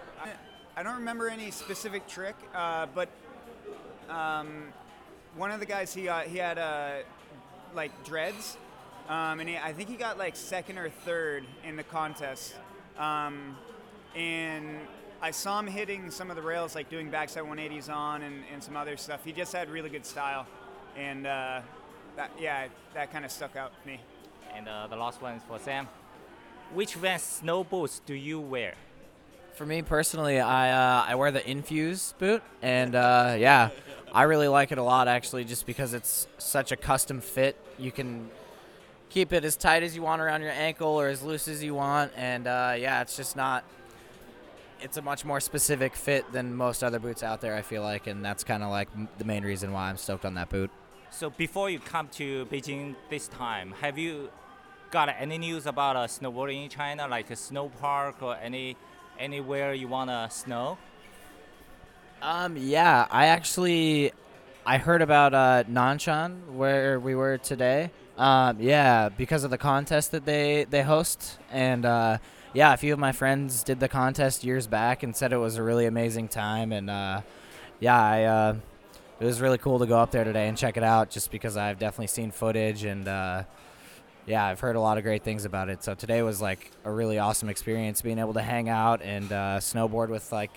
I 0.74 0.82
don't 0.82 0.96
remember 0.96 1.28
any 1.28 1.50
specific 1.50 2.08
trick, 2.08 2.34
uh, 2.54 2.86
but 2.94 3.10
um, 4.08 4.72
one 5.36 5.50
of 5.50 5.60
the 5.60 5.66
guys 5.66 5.92
he 5.92 6.04
got, 6.04 6.26
he 6.26 6.38
had 6.38 6.56
uh, 6.56 7.00
like 7.74 8.04
dreads, 8.04 8.56
um, 9.06 9.40
and 9.40 9.50
he, 9.50 9.58
I 9.58 9.74
think 9.74 9.90
he 9.90 9.96
got 9.96 10.16
like 10.16 10.34
second 10.34 10.78
or 10.78 10.88
third 10.88 11.44
in 11.62 11.76
the 11.76 11.82
contest. 11.82 12.54
Um, 12.98 13.58
and 14.16 14.78
I 15.20 15.30
saw 15.30 15.58
him 15.60 15.66
hitting 15.66 16.10
some 16.10 16.30
of 16.30 16.36
the 16.36 16.42
rails, 16.42 16.74
like 16.74 16.88
doing 16.88 17.10
backside 17.10 17.44
180s 17.44 17.90
on 17.90 18.22
and, 18.22 18.42
and 18.50 18.64
some 18.64 18.74
other 18.74 18.96
stuff. 18.96 19.22
He 19.26 19.32
just 19.32 19.52
had 19.52 19.69
really 19.69 19.90
good 19.90 20.06
style, 20.06 20.46
and 20.96 21.26
uh, 21.26 21.60
that, 22.16 22.30
yeah, 22.40 22.69
that 22.94 23.12
kind 23.12 23.26
of 23.26 23.30
stuck 23.30 23.56
out 23.56 23.72
to 23.78 23.86
me. 23.86 24.00
And 24.54 24.66
uh, 24.66 24.86
the 24.86 24.96
last 24.96 25.20
one 25.20 25.34
is 25.34 25.42
for 25.42 25.58
Sam. 25.58 25.86
Which 26.72 26.94
Vans 26.94 27.22
snow 27.22 27.62
boots 27.62 28.00
do 28.06 28.14
you 28.14 28.40
wear? 28.40 28.72
For 29.54 29.66
me 29.66 29.82
personally, 29.82 30.40
I 30.40 30.70
uh, 30.70 31.04
I 31.08 31.14
wear 31.14 31.31
the 31.31 31.49
Infuse 31.49 32.14
boot, 32.19 32.43
and 32.62 32.94
uh, 32.94 33.37
yeah, 33.38 33.69
I 34.12 34.22
really 34.22 34.49
like 34.49 34.72
it 34.72 34.78
a 34.78 34.82
lot 34.82 35.08
actually, 35.08 35.44
just 35.44 35.66
because 35.66 35.93
it's 35.93 36.27
such 36.38 36.72
a 36.72 36.77
custom 36.77 37.20
fit. 37.20 37.56
You 37.79 37.93
can 37.93 38.31
keep 39.10 39.32
it 39.32 39.44
as 39.44 39.56
tight 39.56 39.82
as 39.82 39.94
you 39.94 40.00
want 40.00 40.22
around 40.22 40.41
your 40.41 40.53
ankle 40.53 40.88
or 40.88 41.08
as 41.08 41.22
loose 41.22 41.48
as 41.48 41.62
you 41.62 41.74
want, 41.74 42.12
and 42.17 42.46
uh, 42.46 42.74
yeah, 42.79 43.03
it's 43.03 43.15
just 43.15 43.36
not. 43.36 43.65
It's 44.81 44.96
a 44.96 45.03
much 45.03 45.24
more 45.24 45.38
specific 45.38 45.94
fit 45.94 46.32
than 46.32 46.56
most 46.56 46.82
other 46.82 46.98
boots 46.98 47.22
out 47.22 47.41
there. 47.41 47.55
I 47.55 47.62
feel 47.62 47.82
like, 47.82 48.06
and 48.06 48.24
that's 48.24 48.43
kind 48.43 48.62
of 48.62 48.70
like 48.70 48.88
the 49.19 49.24
main 49.24 49.44
reason 49.44 49.72
why 49.72 49.91
I'm 49.91 49.96
stoked 49.96 50.24
on 50.24 50.34
that 50.34 50.48
boot. 50.48 50.70
So 51.10 51.29
before 51.29 51.69
you 51.69 51.79
come 51.79 52.08
to 52.12 52.46
Beijing 52.46 52.96
this 53.10 53.29
time, 53.29 53.74
have 53.81 53.98
you 53.98 54.31
got 54.91 55.15
any 55.19 55.38
news 55.38 55.67
about 55.67 55.94
uh, 55.94 56.06
snowboarding 56.06 56.65
in 56.65 56.70
China, 56.70 57.06
like 57.06 57.31
a 57.31 57.36
snow 57.36 57.69
park 57.69 58.22
or 58.22 58.34
any 58.36 58.77
anywhere 59.22 59.72
you 59.72 59.86
wanna 59.86 60.29
snow? 60.31 60.76
Um, 62.20 62.56
yeah, 62.56 63.06
I 63.10 63.26
actually, 63.26 64.12
I 64.67 64.79
heard 64.79 65.00
about 65.00 65.32
uh, 65.32 65.64
Nanshan 65.70 66.52
where 66.55 66.98
we 66.98 67.14
were 67.14 67.38
today. 67.38 67.91
Um, 68.19 68.58
yeah, 68.60 69.08
because 69.08 69.44
of 69.44 69.50
the 69.50 69.58
contest 69.58 70.10
that 70.10 70.26
they 70.26 70.67
they 70.69 70.82
host, 70.82 71.38
and 71.50 71.86
uh, 71.86 72.19
yeah, 72.52 72.74
a 72.74 72.76
few 72.76 72.93
of 72.93 72.98
my 72.98 73.12
friends 73.12 73.62
did 73.64 73.81
the 73.81 73.88
contest 73.88 74.44
years 74.44 74.67
back 74.67 75.02
and 75.02 75.17
said 75.17 75.32
it 75.32 75.38
was 75.38 75.56
a 75.56 75.62
really 75.62 75.86
amazing 75.86 76.29
time, 76.29 76.72
and 76.72 76.91
uh, 76.91 77.22
yeah, 77.81 78.00
I. 78.00 78.24
Uh, 78.24 78.56
it 79.20 79.24
was 79.24 79.41
really 79.41 79.58
cool 79.58 79.79
to 79.79 79.86
go 79.86 79.98
up 79.98 80.10
there 80.10 80.24
today 80.24 80.48
and 80.48 80.58
check 80.58 80.76
it 80.76 80.82
out, 80.82 81.08
just 81.08 81.31
because 81.31 81.56
I've 81.56 81.79
definitely 81.79 82.08
seen 82.08 82.32
footage 82.32 82.82
and 82.82 83.06
uh, 83.06 83.44
yeah, 84.26 84.44
I've 84.44 84.60
heard 84.60 84.76
a 84.76 84.81
lot 84.81 84.98
of 84.98 85.05
great 85.05 85.24
things 85.24 85.44
about 85.44 85.69
it. 85.69 85.82
So 85.82 85.94
today 85.94 86.22
was 86.22 86.41
like 86.41 86.70
a 86.84 86.91
really 86.91 87.19
awesome 87.19 87.48
experience, 87.48 88.02
being 88.02 88.19
able 88.19 88.34
to 88.34 88.43
hang 88.43 88.69
out 88.69 89.02
and 89.02 89.31
uh, 89.32 89.58
snowboard 89.58 90.08
with 90.08 90.31
like 90.32 90.50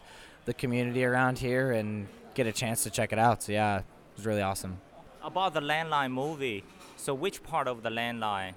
the 0.45 0.53
community 0.53 1.03
around 1.03 1.39
here 1.39 1.71
and 1.71 2.07
get 2.35 2.47
a 2.47 2.51
chance 2.51 2.83
to 2.83 2.89
check 2.89 3.11
it 3.11 3.19
out. 3.19 3.43
So 3.43 3.51
yeah, 3.51 3.79
it 3.79 3.85
was 4.17 4.25
really 4.25 4.41
awesome. 4.41 4.77
About 5.23 5.55
the 5.55 5.61
Landline 5.61 6.11
movie, 6.11 6.63
so 6.97 7.13
which 7.13 7.41
part 7.41 7.67
of 7.67 7.81
the 7.81 7.89
Landline 7.89 8.53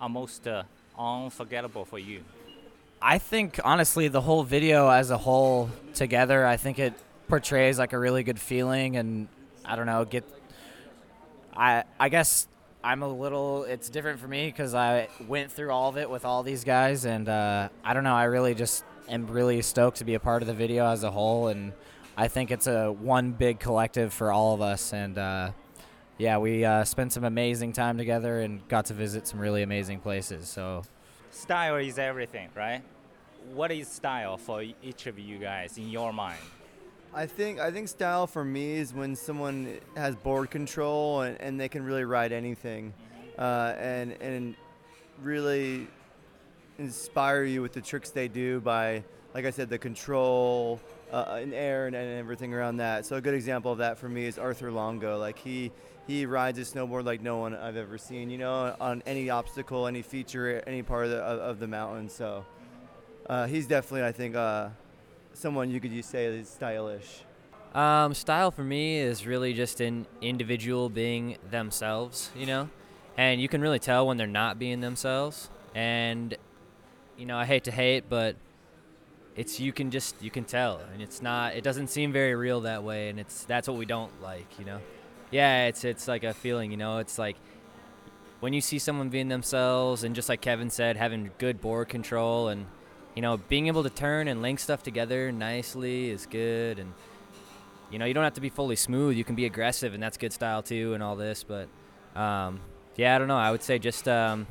are 0.00 0.08
most 0.08 0.46
uh, 0.46 0.62
unforgettable 0.96 1.84
for 1.84 1.98
you? 1.98 2.22
I 3.00 3.18
think 3.18 3.58
honestly, 3.64 4.06
the 4.06 4.20
whole 4.20 4.44
video 4.44 4.88
as 4.88 5.10
a 5.10 5.18
whole 5.18 5.70
together, 5.94 6.46
I 6.46 6.56
think 6.56 6.78
it 6.78 6.94
portrays 7.26 7.78
like 7.78 7.92
a 7.92 7.98
really 7.98 8.22
good 8.22 8.38
feeling, 8.38 8.96
and 8.96 9.26
I 9.64 9.74
don't 9.74 9.86
know, 9.86 10.04
get. 10.04 10.24
I 11.54 11.82
I 11.98 12.08
guess 12.08 12.46
I'm 12.84 13.02
a 13.02 13.08
little. 13.08 13.64
It's 13.64 13.88
different 13.88 14.18
for 14.18 14.28
me 14.28 14.46
because 14.46 14.74
I 14.74 15.08
went 15.28 15.52
through 15.52 15.70
all 15.70 15.88
of 15.88 15.96
it 15.96 16.10
with 16.10 16.24
all 16.24 16.42
these 16.42 16.64
guys, 16.64 17.04
and 17.04 17.28
uh, 17.28 17.68
I 17.84 17.94
don't 17.94 18.04
know. 18.04 18.14
I 18.14 18.24
really 18.24 18.54
just 18.54 18.84
am 19.08 19.26
really 19.26 19.62
stoked 19.62 19.98
to 19.98 20.04
be 20.04 20.14
a 20.14 20.20
part 20.20 20.42
of 20.42 20.48
the 20.48 20.54
video 20.54 20.86
as 20.86 21.04
a 21.04 21.10
whole, 21.10 21.48
and 21.48 21.72
I 22.16 22.28
think 22.28 22.50
it's 22.50 22.66
a 22.66 22.90
one 22.90 23.32
big 23.32 23.60
collective 23.60 24.12
for 24.12 24.32
all 24.32 24.54
of 24.54 24.60
us, 24.60 24.92
and 24.92 25.16
uh, 25.16 25.52
yeah, 26.18 26.38
we 26.38 26.64
uh, 26.64 26.84
spent 26.84 27.12
some 27.12 27.24
amazing 27.24 27.72
time 27.72 27.98
together 27.98 28.40
and 28.40 28.66
got 28.68 28.86
to 28.86 28.94
visit 28.94 29.28
some 29.28 29.38
really 29.38 29.62
amazing 29.62 30.00
places. 30.00 30.48
So 30.48 30.82
Style 31.30 31.76
is 31.76 31.98
everything, 31.98 32.50
right? 32.54 32.82
What 33.54 33.72
is 33.72 33.88
style 33.88 34.36
for 34.36 34.62
each 34.82 35.06
of 35.06 35.18
you 35.18 35.38
guys 35.38 35.78
in 35.78 35.88
your 35.88 36.12
mind? 36.12 36.38
I 37.14 37.26
think 37.26 37.60
I 37.60 37.70
think 37.70 37.88
style 37.88 38.26
for 38.26 38.42
me 38.42 38.76
is 38.76 38.94
when 38.94 39.14
someone 39.16 39.78
has 39.96 40.16
board 40.16 40.50
control 40.50 41.20
and, 41.20 41.38
and 41.42 41.60
they 41.60 41.68
can 41.68 41.84
really 41.84 42.04
ride 42.04 42.32
anything, 42.32 42.94
uh, 43.38 43.74
and 43.78 44.12
and 44.22 44.54
really 45.20 45.88
inspire 46.78 47.44
you 47.44 47.60
with 47.60 47.74
the 47.74 47.82
tricks 47.82 48.10
they 48.10 48.28
do 48.28 48.60
by, 48.60 49.04
like 49.34 49.44
I 49.44 49.50
said, 49.50 49.68
the 49.68 49.76
control 49.76 50.80
uh, 51.12 51.38
in 51.42 51.52
air 51.52 51.86
and, 51.86 51.94
and 51.94 52.18
everything 52.18 52.54
around 52.54 52.78
that. 52.78 53.04
So 53.04 53.16
a 53.16 53.20
good 53.20 53.34
example 53.34 53.70
of 53.70 53.78
that 53.78 53.98
for 53.98 54.08
me 54.08 54.24
is 54.24 54.38
Arthur 54.38 54.72
Longo. 54.72 55.18
Like 55.18 55.38
he 55.38 55.70
he 56.06 56.24
rides 56.24 56.58
a 56.58 56.62
snowboard 56.62 57.04
like 57.04 57.20
no 57.20 57.36
one 57.36 57.54
I've 57.54 57.76
ever 57.76 57.98
seen. 57.98 58.30
You 58.30 58.38
know, 58.38 58.74
on 58.80 59.02
any 59.04 59.28
obstacle, 59.28 59.86
any 59.86 60.00
feature, 60.00 60.62
any 60.66 60.82
part 60.82 61.04
of 61.04 61.10
the 61.10 61.18
of, 61.18 61.38
of 61.40 61.58
the 61.58 61.66
mountain. 61.66 62.08
So 62.08 62.46
uh, 63.26 63.46
he's 63.48 63.66
definitely 63.66 64.04
I 64.04 64.12
think. 64.12 64.34
Uh, 64.34 64.70
someone 65.34 65.70
you 65.70 65.80
could 65.80 66.04
say 66.04 66.26
is 66.26 66.48
stylish? 66.48 67.22
Um, 67.74 68.12
style 68.12 68.50
for 68.50 68.64
me 68.64 68.98
is 68.98 69.26
really 69.26 69.54
just 69.54 69.80
an 69.80 70.06
individual 70.20 70.90
being 70.90 71.38
themselves, 71.50 72.30
you 72.36 72.44
know, 72.44 72.68
and 73.16 73.40
you 73.40 73.48
can 73.48 73.62
really 73.62 73.78
tell 73.78 74.06
when 74.06 74.18
they're 74.18 74.26
not 74.26 74.58
being 74.58 74.80
themselves. 74.80 75.48
And 75.74 76.36
you 77.16 77.24
know, 77.24 77.36
I 77.38 77.46
hate 77.46 77.64
to 77.64 77.70
hate, 77.70 78.04
but 78.08 78.36
it's 79.36 79.58
you 79.58 79.72
can 79.72 79.90
just 79.90 80.20
you 80.22 80.30
can 80.30 80.44
tell, 80.44 80.80
and 80.92 81.02
it's 81.02 81.22
not. 81.22 81.54
It 81.54 81.64
doesn't 81.64 81.88
seem 81.88 82.12
very 82.12 82.34
real 82.34 82.60
that 82.62 82.82
way, 82.84 83.08
and 83.08 83.18
it's 83.18 83.44
that's 83.44 83.68
what 83.68 83.78
we 83.78 83.86
don't 83.86 84.20
like, 84.20 84.58
you 84.58 84.64
know. 84.64 84.80
Yeah, 85.30 85.66
it's 85.66 85.84
it's 85.84 86.06
like 86.06 86.24
a 86.24 86.34
feeling, 86.34 86.70
you 86.70 86.76
know. 86.76 86.98
It's 86.98 87.18
like 87.18 87.36
when 88.40 88.52
you 88.52 88.60
see 88.60 88.78
someone 88.78 89.08
being 89.08 89.28
themselves, 89.28 90.04
and 90.04 90.14
just 90.14 90.28
like 90.28 90.42
Kevin 90.42 90.68
said, 90.68 90.96
having 90.96 91.30
good 91.38 91.60
board 91.60 91.88
control 91.88 92.48
and 92.48 92.66
you 93.14 93.22
know, 93.22 93.36
being 93.36 93.66
able 93.66 93.82
to 93.82 93.90
turn 93.90 94.28
and 94.28 94.42
link 94.42 94.58
stuff 94.58 94.82
together 94.82 95.32
nicely 95.32 96.10
is 96.10 96.26
good. 96.26 96.78
And, 96.78 96.92
you 97.90 97.98
know, 97.98 98.04
you 98.04 98.14
don't 98.14 98.24
have 98.24 98.34
to 98.34 98.40
be 98.40 98.48
fully 98.48 98.76
smooth. 98.76 99.16
You 99.16 99.24
can 99.24 99.34
be 99.34 99.46
aggressive, 99.46 99.94
and 99.94 100.02
that's 100.02 100.16
good 100.16 100.32
style 100.32 100.62
too, 100.62 100.94
and 100.94 101.02
all 101.02 101.16
this. 101.16 101.44
But, 101.44 101.68
um, 102.14 102.60
yeah, 102.96 103.14
I 103.14 103.18
don't 103.18 103.28
know. 103.28 103.36
I 103.36 103.50
would 103.50 103.62
say 103.62 103.78
just, 103.78 104.08
um, 104.08 104.46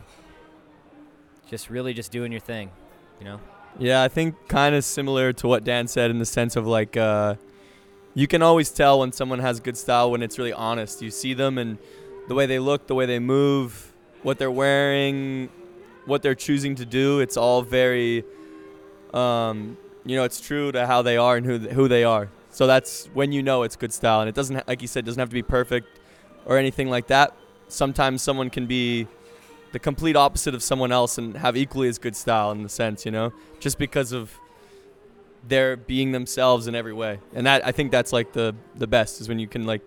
just 1.50 1.70
really 1.70 1.94
just 1.94 2.12
doing 2.12 2.32
your 2.32 2.42
thing, 2.42 2.72
you 3.20 3.26
know? 3.26 3.40
Yeah, 3.80 4.04
I 4.04 4.08
think 4.08 4.48
kind 4.48 4.76
of 4.76 4.84
similar 4.84 5.34
to 5.34 5.48
what 5.48 5.64
Dan 5.64 5.88
said 5.88 6.12
in 6.12 6.20
the 6.20 6.26
sense 6.26 6.56
of 6.56 6.68
like, 6.68 6.98
uh, 6.98 7.36
you 8.14 8.28
can 8.28 8.42
always 8.42 8.70
tell 8.70 9.00
when 9.00 9.12
someone 9.12 9.40
has 9.40 9.60
good 9.60 9.78
style 9.78 10.12
when 10.12 10.22
it's 10.22 10.38
really 10.38 10.54
honest. 10.54 11.02
You 11.02 11.12
see 11.12 11.34
them 11.34 11.58
and 11.58 11.78
the 12.28 12.36
way 12.36 12.46
they 12.46 12.60
look, 12.60 12.88
the 12.88 12.96
way 12.96 13.06
they 13.06 13.20
move, 13.20 13.94
what 14.24 14.38
they're 14.38 14.52
wearing, 14.52 15.50
what 16.06 16.22
they're 16.22 16.36
choosing 16.36 16.76
to 16.76 16.86
do. 16.86 17.20
It's 17.22 17.38
all 17.38 17.62
very 17.62 18.26
um, 19.14 19.78
you 20.06 20.16
know, 20.16 20.24
it's 20.24 20.42
true 20.42 20.72
to 20.72 20.88
how 20.88 21.02
they 21.02 21.18
are 21.18 21.38
and 21.38 21.46
who 21.46 21.60
who 21.60 21.88
they 21.88 22.04
are. 22.04 22.30
So 22.50 22.68
that's 22.68 23.06
when 23.14 23.32
you 23.32 23.44
know 23.44 23.64
it's 23.64 23.76
good 23.76 23.94
style, 23.94 24.20
and 24.22 24.28
it 24.30 24.36
doesn't, 24.36 24.68
like 24.68 24.82
you 24.82 24.88
said, 24.88 25.06
doesn't 25.06 25.20
have 25.20 25.30
to 25.30 25.34
be 25.34 25.44
perfect 25.44 26.00
or 26.46 26.58
anything 26.58 26.90
like 26.90 27.08
that. 27.08 27.36
Sometimes 27.68 28.22
someone 28.22 28.50
can 28.50 28.66
be 28.66 29.08
the 29.72 29.80
complete 29.80 30.18
opposite 30.18 30.54
of 30.54 30.62
someone 30.62 30.92
else 30.92 31.18
and 31.18 31.38
have 31.38 31.56
equally 31.56 31.88
as 31.88 31.98
good 31.98 32.16
style 32.16 32.52
in 32.52 32.64
the 32.64 32.70
sense, 32.70 33.06
you 33.06 33.12
know, 33.12 33.32
just 33.60 33.78
because 33.78 34.12
of 34.12 34.38
they're 35.48 35.78
being 35.78 36.12
themselves 36.12 36.68
in 36.68 36.76
every 36.76 36.94
way. 36.94 37.20
And 37.34 37.46
that 37.46 37.66
I 37.66 37.72
think 37.72 37.92
that's 37.92 38.12
like 38.12 38.34
the 38.34 38.56
the 38.76 38.88
best 38.88 39.22
is 39.22 39.30
when 39.30 39.40
you 39.40 39.48
can 39.48 39.66
like 39.66 39.82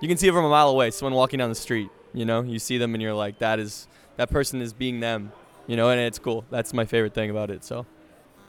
you 0.00 0.08
can 0.08 0.16
see 0.16 0.28
it 0.28 0.32
from 0.32 0.44
a 0.44 0.48
mile 0.48 0.70
away. 0.70 0.90
Someone 0.90 1.14
walking 1.14 1.38
down 1.38 1.48
the 1.50 1.54
street, 1.54 1.90
you 2.14 2.24
know, 2.24 2.42
you 2.42 2.58
see 2.58 2.78
them 2.78 2.94
and 2.94 3.02
you're 3.02 3.14
like, 3.14 3.38
that 3.40 3.58
is 3.58 3.88
that 4.16 4.30
person 4.30 4.62
is 4.62 4.72
being 4.72 5.00
them, 5.00 5.32
you 5.66 5.76
know, 5.76 5.90
and 5.90 6.00
it's 6.00 6.18
cool. 6.18 6.46
That's 6.50 6.72
my 6.72 6.86
favorite 6.86 7.14
thing 7.14 7.30
about 7.30 7.50
it. 7.50 7.64
So. 7.64 7.84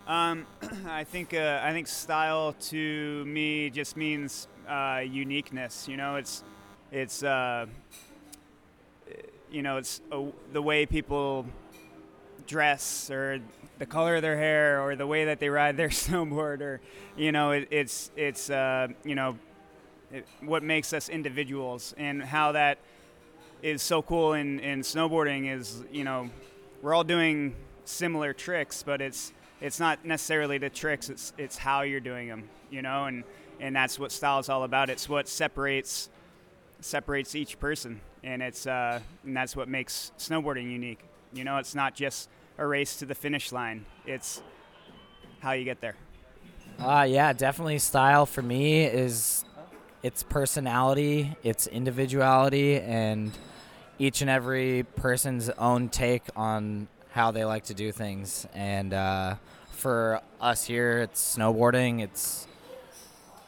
Um, 0.07 0.47
I 0.87 1.03
think 1.03 1.33
uh, 1.33 1.59
I 1.61 1.73
think 1.73 1.85
style 1.87 2.55
to 2.69 3.25
me 3.25 3.69
just 3.69 3.97
means 3.97 4.47
uh, 4.67 5.01
uniqueness. 5.05 5.85
You 5.89 5.97
know, 5.97 6.15
it's 6.15 6.45
it's 6.93 7.23
uh, 7.23 7.65
you 9.51 9.61
know 9.61 9.75
it's 9.75 9.99
the 10.53 10.61
way 10.61 10.85
people 10.85 11.45
dress 12.47 13.11
or 13.11 13.41
the 13.79 13.85
color 13.85 14.15
of 14.15 14.21
their 14.21 14.37
hair 14.37 14.81
or 14.81 14.95
the 14.95 15.05
way 15.05 15.25
that 15.25 15.41
they 15.41 15.49
ride 15.49 15.75
their 15.75 15.89
snowboard 15.89 16.61
or 16.61 16.79
you 17.17 17.33
know 17.33 17.51
it, 17.51 17.67
it's 17.69 18.09
it's 18.15 18.49
uh, 18.49 18.87
you 19.03 19.13
know 19.15 19.37
it, 20.13 20.25
what 20.39 20.63
makes 20.63 20.93
us 20.93 21.09
individuals 21.09 21.93
and 21.97 22.23
how 22.23 22.53
that 22.53 22.77
is 23.61 23.81
so 23.81 24.01
cool 24.01 24.31
in, 24.33 24.61
in 24.61 24.79
snowboarding 24.81 25.53
is 25.53 25.83
you 25.91 26.05
know 26.05 26.29
we're 26.81 26.93
all 26.93 27.03
doing 27.03 27.53
similar 27.83 28.31
tricks 28.31 28.83
but 28.83 29.01
it's 29.01 29.33
it's 29.61 29.79
not 29.79 30.05
necessarily 30.05 30.57
the 30.57 30.69
tricks 30.69 31.09
it's 31.09 31.33
it's 31.37 31.57
how 31.57 31.81
you're 31.81 31.99
doing 31.99 32.27
them 32.27 32.47
you 32.69 32.81
know 32.81 33.05
and 33.05 33.23
and 33.59 33.75
that's 33.75 33.99
what 33.99 34.11
style 34.11 34.39
is 34.39 34.49
all 34.49 34.63
about. 34.63 34.89
It's 34.89 35.09
what 35.09 35.27
separates 35.27 36.09
separates 36.79 37.35
each 37.35 37.59
person. 37.59 38.01
And 38.23 38.41
it's 38.41 38.67
uh, 38.67 38.99
and 39.23 39.35
that's 39.35 39.55
what 39.55 39.67
makes 39.67 40.11
snowboarding 40.17 40.71
unique. 40.71 40.99
You 41.33 41.43
know 41.43 41.57
it's 41.57 41.75
not 41.75 41.95
just 41.95 42.29
a 42.57 42.65
race 42.65 42.97
to 42.97 43.05
the 43.05 43.15
finish 43.15 43.51
line. 43.51 43.85
It's 44.05 44.41
how 45.39 45.51
you 45.51 45.63
get 45.63 45.81
there. 45.81 45.95
Uh, 46.79 47.05
yeah 47.09 47.33
definitely 47.33 47.79
style 47.79 48.27
for 48.27 48.43
me 48.43 48.83
is 48.83 49.43
its 50.03 50.21
personality 50.21 51.35
its 51.41 51.65
individuality 51.65 52.79
and 52.79 53.35
each 53.97 54.21
and 54.21 54.29
every 54.29 54.85
person's 54.95 55.49
own 55.49 55.89
take 55.89 56.21
on 56.35 56.87
how 57.11 57.31
they 57.31 57.45
like 57.45 57.65
to 57.65 57.73
do 57.73 57.91
things. 57.91 58.47
And 58.53 58.93
uh, 58.93 59.35
for 59.71 60.21
us 60.39 60.65
here, 60.65 60.99
it's 60.99 61.37
snowboarding. 61.37 62.01
It's 62.01 62.47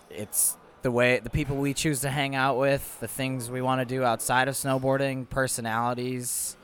it's 0.09 0.57
the 0.81 0.91
way 0.91 1.19
the 1.19 1.29
people 1.29 1.57
we 1.57 1.73
choose 1.73 2.01
to 2.01 2.09
hang 2.09 2.35
out 2.35 2.57
with, 2.57 2.99
the 2.99 3.07
things 3.07 3.49
we 3.49 3.61
want 3.61 3.81
to 3.81 3.85
do 3.85 4.03
outside 4.03 4.47
of 4.47 4.55
snowboarding, 4.55 5.29
personalities, 5.29 6.55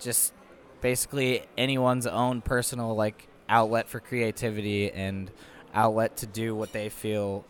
just 0.00 0.32
basically 0.80 1.42
anyone's 1.56 2.06
own 2.06 2.40
personal 2.40 2.94
like 2.94 3.28
outlet 3.48 3.88
for 3.88 4.00
creativity 4.00 4.90
and 4.90 5.30
outlet 5.74 6.16
to 6.18 6.26
do 6.26 6.54
what 6.54 6.72
they 6.72 6.88
feel 6.88 7.44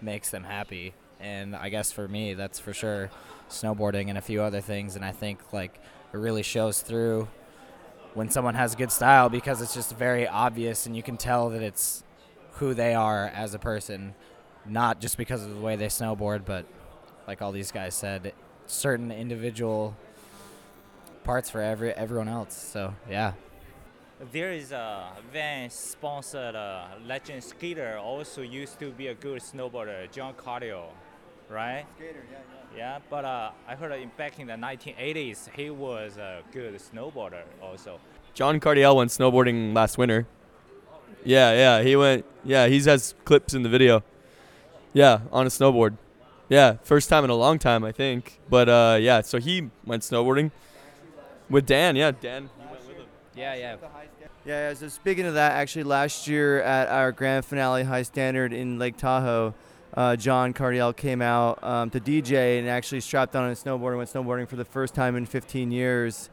makes 0.00 0.30
them 0.30 0.44
happy. 0.44 0.94
And 1.20 1.54
I 1.54 1.68
guess 1.68 1.92
for 1.92 2.08
me, 2.08 2.34
that's 2.34 2.58
for 2.58 2.72
sure 2.72 3.10
snowboarding 3.48 4.08
and 4.08 4.18
a 4.18 4.22
few 4.22 4.42
other 4.42 4.60
things. 4.60 4.96
And 4.96 5.04
I 5.04 5.12
think 5.12 5.52
like 5.52 5.78
it 6.12 6.16
really 6.16 6.42
shows 6.42 6.82
through 6.82 7.28
when 8.14 8.28
someone 8.28 8.54
has 8.54 8.74
good 8.74 8.92
style 8.92 9.28
because 9.28 9.62
it's 9.62 9.74
just 9.74 9.96
very 9.96 10.28
obvious 10.28 10.86
and 10.86 10.96
you 10.96 11.02
can 11.02 11.16
tell 11.16 11.50
that 11.50 11.62
it's 11.62 12.04
who 12.52 12.74
they 12.74 12.94
are 12.94 13.26
as 13.34 13.54
a 13.54 13.58
person, 13.58 14.14
not 14.66 15.00
just 15.00 15.16
because 15.16 15.42
of 15.42 15.54
the 15.54 15.60
way 15.60 15.76
they 15.76 15.86
snowboard, 15.86 16.44
but 16.44 16.66
like 17.26 17.40
all 17.40 17.52
these 17.52 17.72
guys 17.72 17.94
said, 17.94 18.32
certain 18.66 19.10
individual 19.10 19.96
parts 21.24 21.50
for 21.50 21.60
every 21.60 21.92
everyone 21.92 22.28
else. 22.28 22.54
So 22.54 22.94
yeah. 23.08 23.32
There 24.30 24.52
is 24.52 24.70
a 24.70 25.08
van 25.32 25.68
sponsored 25.70 26.54
uh, 26.54 26.86
legend 27.04 27.42
skater 27.42 27.98
also 27.98 28.42
used 28.42 28.78
to 28.78 28.92
be 28.92 29.08
a 29.08 29.14
good 29.14 29.40
snowboarder, 29.42 30.10
John 30.12 30.34
Cardiel, 30.34 30.90
right? 31.48 31.84
Skater, 31.96 32.22
yeah, 32.30 32.38
yeah. 32.38 32.61
Yeah, 32.76 32.98
but 33.10 33.24
uh, 33.24 33.50
I 33.68 33.74
heard 33.74 33.92
in, 33.92 34.10
back 34.16 34.38
in 34.38 34.46
the 34.46 34.54
1980s 34.54 35.50
he 35.54 35.70
was 35.70 36.16
a 36.16 36.42
good 36.52 36.74
snowboarder 36.74 37.42
also. 37.62 38.00
John 38.34 38.60
Cardiel 38.60 38.96
went 38.96 39.10
snowboarding 39.10 39.74
last 39.74 39.98
winter. 39.98 40.26
Yeah, 41.24 41.52
yeah, 41.52 41.82
he 41.82 41.94
went. 41.96 42.24
Yeah, 42.44 42.66
he 42.66 42.80
has 42.82 43.14
clips 43.24 43.54
in 43.54 43.62
the 43.62 43.68
video. 43.68 44.02
Yeah, 44.92 45.20
on 45.30 45.46
a 45.46 45.50
snowboard. 45.50 45.96
Yeah, 46.48 46.76
first 46.82 47.08
time 47.08 47.24
in 47.24 47.30
a 47.30 47.34
long 47.34 47.58
time, 47.58 47.84
I 47.84 47.92
think. 47.92 48.40
But 48.48 48.68
uh, 48.68 48.98
yeah, 49.00 49.20
so 49.20 49.38
he 49.38 49.70
went 49.84 50.02
snowboarding 50.02 50.50
with 51.48 51.66
Dan. 51.66 51.96
Yeah, 51.96 52.12
Dan. 52.12 52.48
Yeah, 53.34 53.54
yeah. 53.54 53.76
Yeah, 54.44 54.68
yeah. 54.68 54.74
So 54.74 54.88
speaking 54.88 55.26
of 55.26 55.34
that, 55.34 55.52
actually, 55.52 55.84
last 55.84 56.26
year 56.26 56.60
at 56.62 56.88
our 56.88 57.12
grand 57.12 57.44
finale 57.44 57.84
high 57.84 58.02
standard 58.02 58.52
in 58.52 58.78
Lake 58.78 58.96
Tahoe, 58.96 59.54
uh, 59.94 60.16
John 60.16 60.54
Cardiel 60.54 60.96
came 60.96 61.20
out 61.20 61.62
um, 61.62 61.90
to 61.90 62.00
DJ 62.00 62.58
and 62.58 62.68
actually 62.68 63.00
strapped 63.00 63.36
on 63.36 63.50
a 63.50 63.54
snowboard 63.54 63.88
and 63.88 63.98
went 63.98 64.10
snowboarding 64.10 64.48
for 64.48 64.56
the 64.56 64.64
first 64.64 64.94
time 64.94 65.16
in 65.16 65.26
15 65.26 65.70
years. 65.70 66.30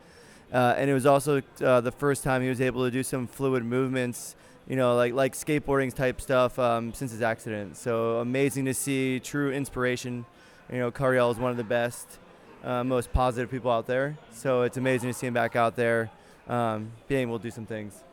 Uh, 0.51 0.73
and 0.77 0.89
it 0.89 0.93
was 0.93 1.05
also 1.05 1.41
uh, 1.61 1.81
the 1.81 1.91
first 1.91 2.23
time 2.23 2.41
he 2.41 2.49
was 2.49 2.61
able 2.61 2.83
to 2.85 2.91
do 2.91 3.03
some 3.03 3.27
fluid 3.27 3.63
movements, 3.63 4.35
you 4.67 4.75
know, 4.75 4.95
like 4.95 5.13
like 5.13 5.33
skateboarding 5.33 5.93
type 5.93 6.21
stuff 6.21 6.57
um, 6.57 6.93
since 6.93 7.11
his 7.11 7.21
accident. 7.21 7.77
So 7.77 8.19
amazing 8.19 8.65
to 8.65 8.73
see, 8.73 9.19
true 9.19 9.51
inspiration. 9.51 10.25
You 10.71 10.79
know, 10.79 10.91
Cardiel 10.91 11.31
is 11.31 11.37
one 11.37 11.51
of 11.51 11.57
the 11.57 11.63
best, 11.63 12.07
uh, 12.63 12.83
most 12.83 13.11
positive 13.11 13.51
people 13.51 13.71
out 13.71 13.87
there. 13.87 14.17
So 14.31 14.63
it's 14.63 14.77
amazing 14.77 15.09
to 15.09 15.13
see 15.13 15.27
him 15.27 15.33
back 15.33 15.55
out 15.55 15.75
there, 15.75 16.09
um, 16.47 16.91
being 17.07 17.23
able 17.23 17.39
to 17.39 17.43
do 17.43 17.51
some 17.51 17.65
things. 17.65 18.03